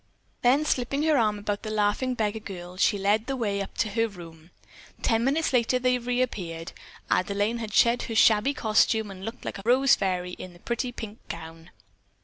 Then 0.41 0.65
slipping 0.65 1.03
her 1.03 1.15
arm 1.15 1.37
about 1.37 1.61
the 1.61 1.69
laughing 1.69 2.15
beggar 2.15 2.39
girl, 2.39 2.75
she 2.75 2.97
led 2.97 3.27
the 3.27 3.35
way 3.35 3.61
up 3.61 3.77
to 3.77 3.89
her 3.89 4.07
room. 4.07 4.49
Ten 5.03 5.23
minutes 5.23 5.53
later 5.53 5.77
they 5.77 5.99
reappeared. 5.99 6.71
Adelaine 7.11 7.59
had 7.59 7.71
shed 7.71 8.01
her 8.09 8.15
shabby 8.15 8.55
costume 8.55 9.11
and 9.11 9.23
looked 9.23 9.45
like 9.45 9.59
a 9.59 9.63
rose 9.63 9.93
fairy 9.93 10.31
in 10.31 10.55
a 10.55 10.59
pretty 10.59 10.91
pink 10.91 11.19
gown. 11.27 11.69